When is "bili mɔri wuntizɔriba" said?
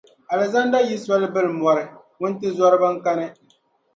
1.33-2.87